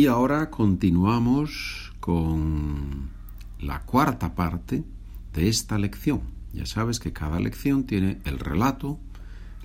Y 0.00 0.06
ahora 0.06 0.48
continuamos 0.48 1.92
con 2.00 3.10
la 3.60 3.82
cuarta 3.82 4.34
parte 4.34 4.82
de 5.34 5.48
esta 5.50 5.76
lección. 5.76 6.22
Ya 6.54 6.64
sabes 6.64 6.98
que 7.00 7.12
cada 7.12 7.38
lección 7.38 7.84
tiene 7.84 8.18
el 8.24 8.38
relato, 8.38 8.98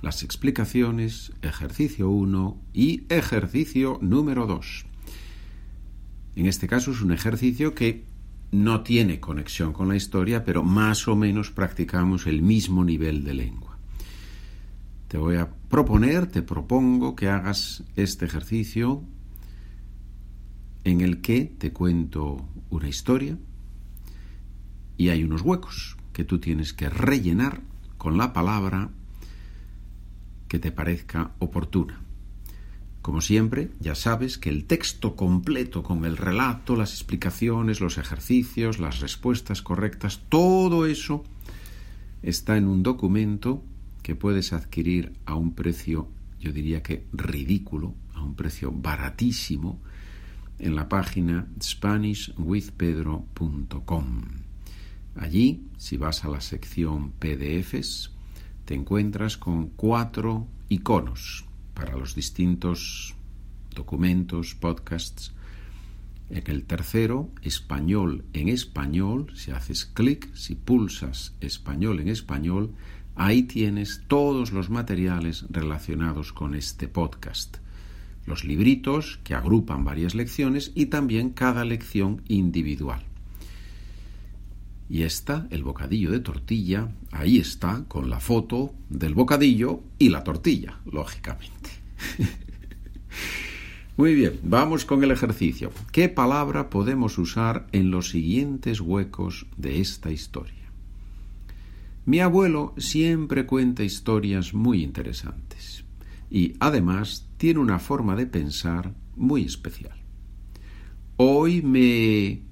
las 0.02 0.24
explicaciones, 0.24 1.32
ejercicio 1.42 2.10
1 2.10 2.58
y 2.74 3.04
ejercicio 3.08 3.98
número 4.02 4.46
2. 4.46 4.86
En 6.36 6.48
este 6.48 6.68
caso 6.68 6.92
es 6.92 7.02
un 7.02 7.14
ejercicio 7.14 7.74
que 7.74 8.04
no 8.52 8.82
tiene 8.82 9.22
conexión 9.22 9.72
con 9.72 9.88
la 9.88 9.96
historia, 9.96 10.44
pero 10.44 10.64
más 10.64 11.08
o 11.08 11.16
menos 11.16 11.50
practicamos 11.50 12.28
el 12.28 12.42
mismo 12.42 12.84
nivel 12.84 13.24
de 13.24 13.36
lengua. 13.36 13.78
Te 15.08 15.18
voy 15.18 15.38
a 15.38 15.50
proponer, 15.70 16.28
te 16.28 16.42
propongo 16.42 17.16
que 17.16 17.30
hagas 17.30 17.86
este 17.96 18.26
ejercicio 18.26 19.06
en 20.86 21.02
el 21.02 21.20
que 21.20 21.46
te 21.46 21.74
cuento 21.74 22.48
una 22.70 22.88
historia 22.88 23.38
y 24.98 25.10
hay 25.10 25.24
unos 25.24 25.42
huecos 25.42 25.98
que 26.14 26.24
tú 26.24 26.40
tienes 26.40 26.74
que 26.74 26.90
rellenar 26.90 27.62
con 27.98 28.18
la 28.18 28.32
palabra 28.32 28.92
que 30.48 30.60
te 30.60 30.72
parezca 30.72 31.32
oportuna. 31.40 32.02
Como 33.02 33.22
siempre, 33.22 33.72
ya 33.80 33.96
sabes 33.96 34.38
que 34.38 34.50
el 34.50 34.66
texto 34.66 35.16
completo 35.16 35.84
con 35.84 36.06
el 36.06 36.18
relato, 36.18 36.76
las 36.76 36.94
explicaciones, 36.94 37.82
los 37.82 37.98
ejercicios, 37.98 38.80
las 38.80 39.00
respuestas 39.00 39.62
correctas, 39.62 40.22
todo 40.30 40.86
eso 40.86 41.24
está 42.22 42.58
en 42.58 42.68
un 42.68 42.84
documento 42.84 43.64
que 44.04 44.16
puedes 44.16 44.54
adquirir 44.54 45.14
a 45.26 45.34
un 45.34 45.56
precio, 45.56 46.08
yo 46.40 46.52
diría 46.52 46.84
que 46.84 47.08
ridículo, 47.12 47.96
a 48.14 48.24
un 48.24 48.36
precio 48.36 48.72
baratísimo, 48.72 49.82
en 50.60 50.76
la 50.76 50.90
página 50.90 51.48
SpanishWithPedro.com. 51.62 54.22
Allí, 55.16 55.64
si 55.78 55.98
vas 55.98 56.26
a 56.26 56.30
la 56.30 56.42
sección 56.42 57.12
PDFs, 57.12 58.12
te 58.66 58.74
encuentras 58.74 59.38
con 59.38 59.70
cuatro 59.70 60.48
iconos 60.70 61.46
para 61.74 61.98
los 61.98 62.16
distintos 62.16 63.16
documentos, 63.74 64.56
podcasts. 64.56 65.34
En 66.30 66.44
el 66.48 66.64
tercero, 66.64 67.30
español 67.42 68.26
en 68.34 68.50
español, 68.50 69.32
si 69.36 69.52
haces 69.52 69.86
clic, 69.86 70.34
si 70.34 70.56
pulsas 70.56 71.36
español 71.40 72.00
en 72.00 72.08
español, 72.08 72.74
ahí 73.16 73.44
tienes 73.44 74.04
todos 74.08 74.52
los 74.52 74.70
materiales 74.70 75.46
relacionados 75.50 76.34
con 76.34 76.56
este 76.56 76.88
podcast 76.88 77.58
los 78.26 78.44
libritos 78.44 79.20
que 79.24 79.36
agrupan 79.36 79.84
varias 79.84 80.16
lecciones 80.16 80.72
y 80.76 80.88
también 80.88 81.30
cada 81.30 81.66
lección 81.66 82.22
individual. 82.28 83.04
Y 84.90 85.04
está 85.04 85.48
el 85.50 85.64
bocadillo 85.64 86.12
de 86.12 86.20
tortilla, 86.20 86.90
ahí 87.12 87.38
está, 87.38 87.86
con 87.88 88.10
la 88.10 88.20
foto 88.20 88.74
del 88.90 89.16
bocadillo 89.16 89.82
y 89.98 90.10
la 90.10 90.24
tortilla, 90.24 90.80
lógicamente. 90.86 91.72
Muy 93.98 94.14
bien, 94.14 94.40
vamos 94.44 94.86
con 94.86 95.04
el 95.04 95.12
ejercicio. 95.12 95.72
¿Qué 95.92 96.10
palabra 96.10 96.70
podemos 96.70 97.18
usar 97.18 97.66
en 97.72 97.92
los 97.92 98.10
siguientes 98.10 98.82
huecos 98.82 99.48
de 99.58 99.80
esta 99.80 100.12
historia? 100.12 100.66
Mi 102.06 102.20
abuelo 102.20 102.74
siempre 102.78 103.46
cuenta 103.46 103.84
historias 103.84 104.54
muy 104.54 104.84
interesantes 104.84 105.86
y 106.36 106.58
además 106.60 107.30
tiene 107.38 107.62
una 107.62 107.80
forma 107.80 108.14
de 108.18 108.28
pensar 108.28 108.94
muy 109.16 109.46
especial. 109.46 109.98
Hoy 111.16 111.62
me 111.62 111.80
he 111.80 112.44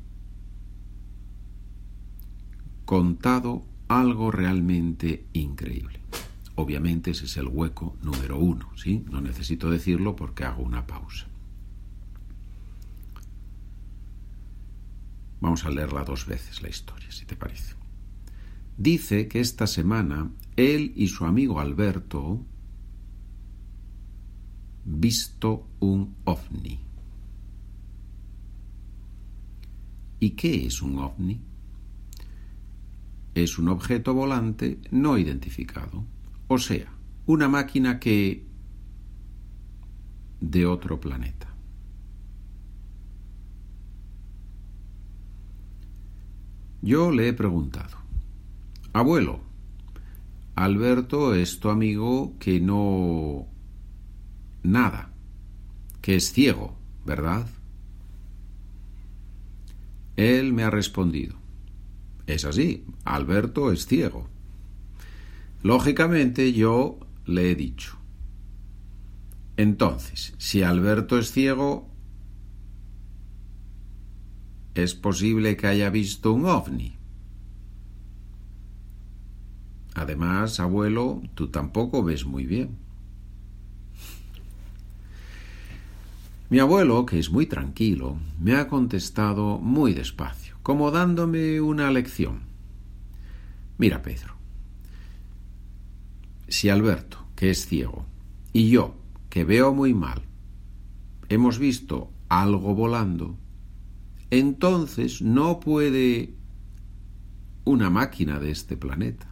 contado 2.85 3.65
algo 3.89 4.31
realmente 4.31 5.25
increíble. 5.33 5.99
Obviamente 6.55 7.11
ese 7.11 7.25
es 7.25 7.35
el 7.35 7.49
hueco 7.49 7.97
número 8.01 8.39
uno, 8.39 8.69
¿sí? 8.77 9.03
No 9.11 9.19
necesito 9.19 9.69
decirlo 9.69 10.15
porque 10.15 10.45
hago 10.45 10.63
una 10.63 10.87
pausa. 10.87 11.27
Vamos 15.41 15.65
a 15.65 15.71
leerla 15.71 16.05
dos 16.05 16.25
veces 16.25 16.61
la 16.61 16.69
historia, 16.69 17.11
si 17.11 17.25
te 17.25 17.35
parece. 17.35 17.75
Dice 18.77 19.27
que 19.27 19.41
esta 19.41 19.67
semana 19.67 20.31
él 20.55 20.93
y 20.95 21.09
su 21.09 21.25
amigo 21.25 21.59
Alberto 21.59 22.45
visto 24.85 25.67
un 25.79 26.15
ovni. 26.25 26.79
¿Y 30.19 30.31
qué 30.31 30.65
es 30.65 30.81
un 30.81 30.99
ovni? 30.99 31.41
Es 33.35 33.57
un 33.57 33.69
objeto 33.69 34.13
volante 34.13 34.79
no 34.91 35.17
identificado, 35.17 36.05
o 36.47 36.57
sea, 36.57 36.93
una 37.25 37.49
máquina 37.49 37.99
que 37.99 38.45
de 40.39 40.65
otro 40.65 40.99
planeta. 40.99 41.53
Yo 46.81 47.11
le 47.11 47.29
he 47.29 47.33
preguntado, 47.33 47.97
abuelo, 48.91 49.39
Alberto 50.55 51.33
es 51.33 51.59
tu 51.59 51.69
amigo 51.69 52.37
que 52.39 52.59
no 52.59 53.47
nada, 54.63 55.11
que 56.01 56.15
es 56.15 56.31
ciego, 56.31 56.77
¿verdad? 57.05 57.47
Él 60.15 60.53
me 60.53 60.63
ha 60.63 60.69
respondido, 60.69 61.35
es 62.27 62.45
así, 62.45 62.85
Alberto 63.03 63.71
es 63.71 63.85
ciego. 63.85 64.29
Lógicamente 65.61 66.53
yo 66.53 66.99
le 67.25 67.51
he 67.51 67.55
dicho, 67.55 67.97
entonces, 69.55 70.33
si 70.37 70.63
Alberto 70.63 71.17
es 71.17 71.31
ciego, 71.31 71.87
es 74.73 74.95
posible 74.95 75.55
que 75.55 75.67
haya 75.67 75.89
visto 75.89 76.33
un 76.33 76.45
ovni. 76.45 76.97
Además, 79.93 80.59
abuelo, 80.59 81.21
tú 81.35 81.49
tampoco 81.49 82.03
ves 82.03 82.25
muy 82.25 82.47
bien. 82.47 82.82
Mi 86.53 86.59
abuelo, 86.59 87.07
que 87.07 87.17
es 87.17 87.31
muy 87.31 87.47
tranquilo, 87.47 88.19
me 88.39 88.53
ha 88.53 88.67
contestado 88.67 89.57
muy 89.57 89.95
despacio, 89.95 90.55
como 90.61 90.91
dándome 90.91 91.59
una 91.59 91.89
lección. 91.89 92.41
Mira, 93.79 94.03
Pedro, 94.03 94.35
si 96.47 96.69
Alberto, 96.69 97.25
que 97.35 97.49
es 97.49 97.65
ciego, 97.65 98.05
y 98.53 98.69
yo, 98.69 98.93
que 99.31 99.45
veo 99.45 99.73
muy 99.73 99.95
mal, 99.95 100.21
hemos 101.27 101.57
visto 101.57 102.11
algo 102.29 102.75
volando, 102.75 103.35
entonces 104.29 105.23
no 105.23 105.59
puede 105.59 106.35
una 107.65 107.89
máquina 107.89 108.37
de 108.37 108.51
este 108.51 108.77
planeta. 108.77 109.27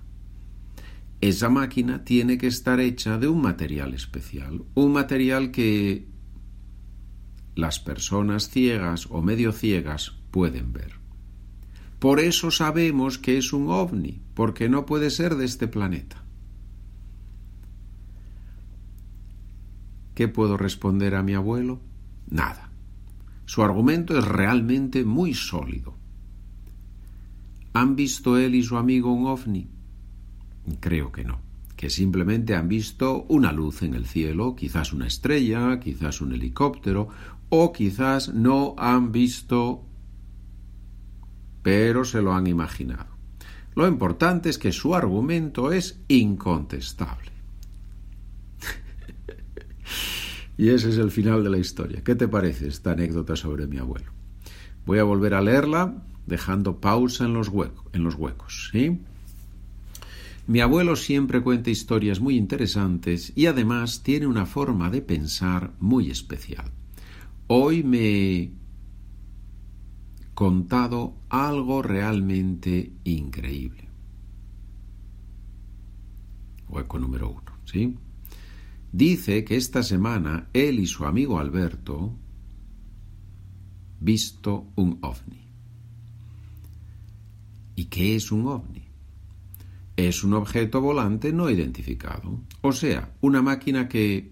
Esa 1.22 1.50
máquina 1.50 2.04
tiene 2.04 2.40
que 2.40 2.48
estar 2.48 2.80
hecha 2.80 3.20
de 3.20 3.28
un 3.28 3.44
material 3.44 3.94
especial, 3.94 4.64
un 4.74 4.92
material 4.92 5.52
que 5.52 6.10
las 7.56 7.80
personas 7.80 8.50
ciegas 8.50 9.08
o 9.10 9.22
medio 9.22 9.52
ciegas 9.52 10.16
pueden 10.32 10.74
ver. 10.74 10.94
Por 12.00 12.20
eso 12.20 12.50
sabemos 12.50 13.18
que 13.18 13.38
es 13.38 13.54
un 13.54 13.70
ovni, 13.70 14.22
porque 14.34 14.70
no 14.70 14.86
puede 14.86 15.10
ser 15.10 15.36
de 15.36 15.46
este 15.46 15.68
planeta. 15.68 16.24
¿Qué 20.16 20.28
puedo 20.28 20.58
responder 20.58 21.16
a 21.16 21.24
mi 21.24 21.34
abuelo? 21.34 21.80
Nada. 22.30 22.72
Su 23.46 23.64
argumento 23.64 24.18
es 24.18 24.26
realmente 24.26 25.04
muy 25.04 25.34
sólido. 25.34 25.96
¿Han 27.74 27.96
visto 27.96 28.38
él 28.38 28.56
y 28.56 28.64
su 28.64 28.78
amigo 28.78 29.14
un 29.14 29.28
ovni? 29.28 29.70
Creo 30.80 31.12
que 31.12 31.24
no 31.24 31.52
que 31.82 31.90
simplemente 31.90 32.54
han 32.56 32.68
visto 32.68 33.26
una 33.28 33.52
luz 33.52 33.82
en 33.82 33.96
el 33.96 34.06
cielo, 34.06 34.56
quizás 34.56 34.94
una 34.94 35.08
estrella, 35.08 35.80
quizás 35.80 36.22
un 36.22 36.32
helicóptero, 36.32 37.10
o 37.54 37.74
quizás 37.74 38.34
no 38.34 38.76
han 38.78 39.12
visto, 39.12 39.84
pero 41.62 42.06
se 42.06 42.22
lo 42.22 42.34
han 42.34 42.48
imaginado. 42.48 43.12
Lo 43.76 43.88
importante 43.88 44.50
es 44.50 44.58
que 44.58 44.72
su 44.72 44.96
argumento 44.96 45.74
es 45.74 46.00
incontestable. 46.08 47.30
y 50.58 50.70
ese 50.70 50.90
es 50.90 50.98
el 50.98 51.12
final 51.12 51.44
de 51.44 51.50
la 51.50 51.58
historia. 51.58 52.02
¿Qué 52.06 52.16
te 52.16 52.30
parece 52.30 52.70
esta 52.70 52.94
anécdota 52.94 53.36
sobre 53.36 53.68
mi 53.68 53.80
abuelo? 53.80 54.12
Voy 54.86 55.00
a 55.00 55.04
volver 55.04 55.34
a 55.34 55.42
leerla 55.42 56.04
dejando 56.26 56.80
pausa 56.80 57.26
en 57.26 57.34
los, 57.34 57.50
huecos, 57.50 57.86
en 57.92 58.04
los 58.06 58.16
huecos, 58.16 58.70
¿sí? 58.72 59.02
Mi 60.48 60.62
abuelo 60.62 60.96
siempre 60.96 61.42
cuenta 61.42 61.70
historias 61.70 62.22
muy 62.22 62.38
interesantes 62.38 63.34
y 63.36 63.48
además 63.48 64.04
tiene 64.04 64.26
una 64.26 64.46
forma 64.46 64.90
de 64.90 65.02
pensar 65.02 65.74
muy 65.80 66.10
especial. 66.10 66.72
Hoy 67.54 67.84
me 67.84 68.00
he 68.00 68.52
contado 70.34 71.18
algo 71.28 71.82
realmente 71.82 72.94
increíble. 73.04 73.90
Hueco 76.70 76.98
número 76.98 77.30
uno, 77.30 77.52
¿sí? 77.66 77.98
Dice 78.94 79.44
que 79.44 79.58
esta 79.58 79.84
semana 79.84 80.48
él 80.54 80.80
y 80.80 80.88
su 80.88 81.04
amigo 81.04 81.40
Alberto 81.40 82.16
visto 84.00 84.68
un 84.78 85.00
ovni. 85.02 85.46
¿Y 87.76 87.86
qué 87.86 88.16
es 88.16 88.32
un 88.32 88.48
ovni? 88.48 88.86
Es 89.98 90.24
un 90.24 90.36
objeto 90.36 90.80
volante 90.80 91.34
no 91.34 91.50
identificado, 91.50 92.40
o 92.62 92.72
sea, 92.72 93.14
una 93.20 93.42
máquina 93.42 93.90
que 93.90 94.32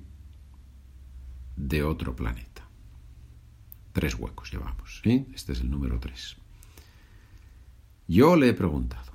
de 1.57 1.83
otro 1.83 2.15
planeta. 2.15 2.48
Tres 3.93 4.15
huecos 4.15 4.51
llevamos, 4.51 5.01
¿sí? 5.03 5.27
Este 5.33 5.53
es 5.53 5.61
el 5.61 5.69
número 5.69 5.99
tres. 5.99 6.37
Yo 8.07 8.35
le 8.35 8.49
he 8.49 8.53
preguntado, 8.53 9.11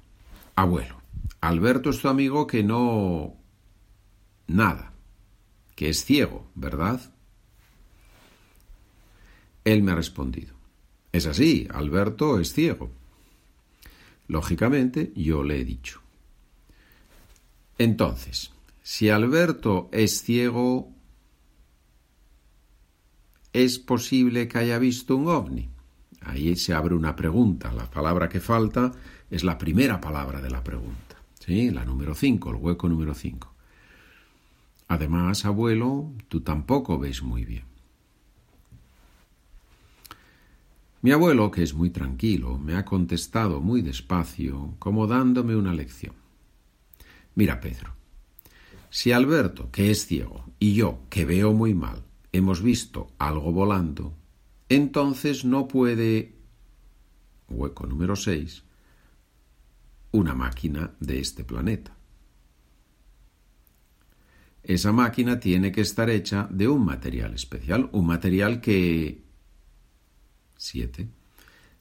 abuelo, 0.54 1.00
Alberto 1.40 1.90
es 1.90 2.00
tu 2.00 2.08
amigo 2.08 2.46
que 2.46 2.62
no... 2.62 3.34
nada, 4.46 4.92
que 5.74 5.88
es 5.88 6.04
ciego, 6.04 6.48
¿verdad? 6.54 7.00
Él 9.64 9.82
me 9.82 9.92
ha 9.92 9.94
respondido, 9.96 10.54
es 11.12 11.26
así, 11.26 11.66
Alberto 11.72 12.38
es 12.38 12.52
ciego. 12.52 12.90
Lógicamente, 14.26 15.12
yo 15.14 15.42
le 15.42 15.60
he 15.60 15.64
dicho. 15.64 16.00
Entonces, 17.78 18.52
si 18.82 19.10
Alberto 19.10 19.88
es 19.92 20.22
ciego, 20.22 20.93
¿es 23.54 23.78
posible 23.78 24.48
que 24.48 24.58
haya 24.58 24.78
visto 24.78 25.16
un 25.16 25.28
ovni? 25.28 25.70
Ahí 26.20 26.56
se 26.56 26.74
abre 26.74 26.94
una 26.94 27.14
pregunta. 27.14 27.72
La 27.72 27.88
palabra 27.88 28.28
que 28.28 28.40
falta 28.40 28.92
es 29.30 29.44
la 29.44 29.56
primera 29.56 30.00
palabra 30.00 30.42
de 30.42 30.50
la 30.50 30.62
pregunta. 30.62 31.16
¿Sí? 31.38 31.70
La 31.70 31.84
número 31.84 32.14
5, 32.14 32.50
el 32.50 32.56
hueco 32.56 32.88
número 32.88 33.14
5. 33.14 33.54
Además, 34.88 35.44
abuelo, 35.44 36.12
tú 36.28 36.40
tampoco 36.40 36.98
ves 36.98 37.22
muy 37.22 37.44
bien. 37.44 37.64
Mi 41.00 41.12
abuelo, 41.12 41.50
que 41.50 41.62
es 41.62 41.74
muy 41.74 41.90
tranquilo, 41.90 42.58
me 42.58 42.76
ha 42.76 42.84
contestado 42.84 43.60
muy 43.60 43.82
despacio, 43.82 44.74
como 44.78 45.06
dándome 45.06 45.54
una 45.54 45.74
lección. 45.74 46.14
Mira, 47.34 47.60
Pedro, 47.60 47.94
si 48.88 49.12
Alberto, 49.12 49.70
que 49.70 49.90
es 49.90 50.06
ciego, 50.06 50.44
y 50.58 50.74
yo, 50.74 51.00
que 51.10 51.24
veo 51.24 51.52
muy 51.52 51.74
mal, 51.74 52.04
hemos 52.34 52.62
visto 52.62 53.12
algo 53.18 53.52
volando, 53.52 54.12
entonces 54.68 55.44
no 55.44 55.68
puede, 55.68 56.34
hueco 57.48 57.86
número 57.86 58.16
6, 58.16 58.64
una 60.10 60.34
máquina 60.34 60.94
de 60.98 61.20
este 61.20 61.44
planeta. 61.44 61.96
Esa 64.64 64.90
máquina 64.90 65.38
tiene 65.38 65.70
que 65.70 65.82
estar 65.82 66.10
hecha 66.10 66.48
de 66.50 66.66
un 66.66 66.84
material 66.84 67.34
especial, 67.34 67.88
un 67.92 68.08
material 68.08 68.60
que 68.60 69.22
7. 70.56 71.08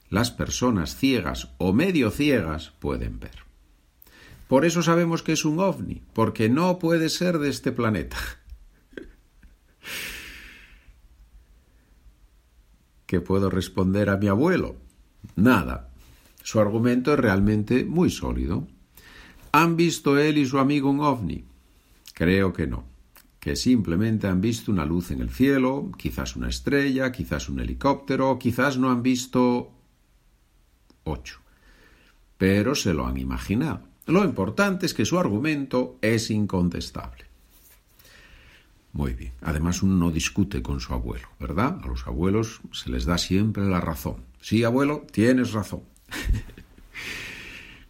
Las 0.09 0.29
personas 0.29 0.95
ciegas 0.95 1.49
o 1.57 1.73
medio 1.73 2.11
ciegas 2.11 2.73
pueden 2.79 3.19
ver. 3.19 3.43
Por 4.47 4.65
eso 4.65 4.83
sabemos 4.83 5.23
que 5.23 5.31
es 5.31 5.45
un 5.45 5.59
ovni, 5.59 6.03
porque 6.13 6.47
no 6.47 6.77
puede 6.77 7.09
ser 7.09 7.39
de 7.39 7.49
este 7.49 7.71
planeta. 7.71 8.17
¿Qué 13.13 13.21
puedo 13.21 13.51
responder 13.51 14.09
a 14.09 14.17
mi 14.17 14.27
abuelo? 14.27 14.75
Nada. 15.35 15.91
Su 16.41 16.59
argumento 16.59 17.13
es 17.13 17.19
realmente 17.19 17.85
muy 17.85 18.09
sólido. 18.09 18.67
¿Han 19.51 19.77
visto 19.77 20.17
él 20.17 20.39
y 20.39 20.47
su 20.47 20.57
amigo 20.57 20.89
un 20.89 21.01
ovni? 21.01 21.43
Creo 22.15 22.51
que 22.53 22.65
no 22.65 22.85
que 23.39 23.55
simplemente 23.55 24.25
han 24.25 24.41
visto 24.41 24.71
una 24.71 24.83
luz 24.83 25.11
en 25.11 25.21
el 25.21 25.29
cielo, 25.29 25.91
quizás 25.95 26.35
una 26.35 26.49
estrella, 26.49 27.11
quizás 27.11 27.49
un 27.49 27.59
helicóptero, 27.59 28.39
quizás 28.39 28.79
no 28.79 28.89
han 28.89 29.03
visto 29.03 29.69
ocho, 31.03 31.39
pero 32.39 32.73
se 32.73 32.95
lo 32.95 33.05
han 33.05 33.17
imaginado. 33.17 33.81
Lo 34.07 34.23
importante 34.23 34.87
es 34.87 34.95
que 34.95 35.05
su 35.05 35.19
argumento 35.19 35.99
es 36.01 36.31
incontestable. 36.31 37.25
Muy 38.93 39.13
bien. 39.13 39.33
Además, 39.41 39.83
uno 39.83 39.95
no 39.95 40.11
discute 40.11 40.61
con 40.61 40.79
su 40.79 40.93
abuelo, 40.93 41.27
¿verdad? 41.39 41.79
A 41.83 41.87
los 41.87 42.05
abuelos 42.05 42.61
se 42.71 42.91
les 42.91 43.05
da 43.05 43.17
siempre 43.17 43.65
la 43.65 43.81
razón. 43.81 44.17
Sí, 44.39 44.63
abuelo, 44.63 45.07
tienes 45.11 45.51
razón. 45.51 45.81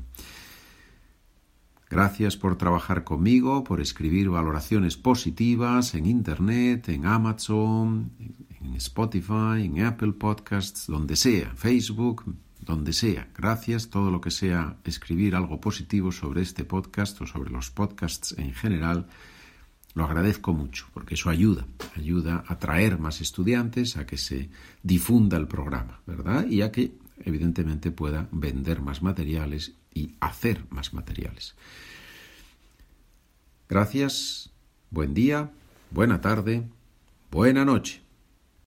Gracias 1.89 2.35
por 2.35 2.57
trabajar 2.57 3.03
conmigo, 3.03 3.63
por 3.63 3.79
escribir 3.79 4.29
valoraciones 4.29 4.97
positivas 4.97 5.93
en 5.93 6.07
Internet, 6.07 6.89
en 6.89 7.05
Amazon, 7.05 8.11
en 8.59 8.73
Spotify, 8.75 9.63
en 9.65 9.83
Apple 9.85 10.13
Podcasts, 10.13 10.87
donde 10.87 11.15
sea, 11.15 11.51
Facebook, 11.55 12.23
donde 12.59 12.91
sea. 12.91 13.29
Gracias, 13.37 13.89
todo 13.89 14.09
lo 14.09 14.19
que 14.19 14.31
sea 14.31 14.77
escribir 14.83 15.35
algo 15.35 15.61
positivo 15.61 16.11
sobre 16.11 16.41
este 16.41 16.65
podcast 16.65 17.21
o 17.21 17.27
sobre 17.27 17.51
los 17.51 17.69
podcasts 17.69 18.33
en 18.37 18.53
general, 18.53 19.07
lo 19.93 20.03
agradezco 20.03 20.53
mucho, 20.53 20.87
porque 20.93 21.13
eso 21.13 21.29
ayuda, 21.29 21.65
ayuda 21.95 22.43
a 22.47 22.57
traer 22.57 22.99
más 22.99 23.21
estudiantes, 23.21 23.95
a 23.95 24.05
que 24.05 24.17
se 24.17 24.49
difunda 24.83 25.37
el 25.37 25.47
programa, 25.47 26.01
¿verdad? 26.05 26.47
Y 26.47 26.63
a 26.63 26.71
que, 26.71 26.97
evidentemente, 27.23 27.91
pueda 27.91 28.27
vender 28.31 28.81
más 28.81 29.01
materiales 29.01 29.73
y 29.93 30.15
hacer 30.19 30.63
más 30.69 30.93
materiales. 30.93 31.55
Gracias, 33.69 34.51
buen 34.91 35.13
día, 35.13 35.51
buena 35.91 36.21
tarde, 36.21 36.63
buena 37.31 37.65
noche. 37.65 38.04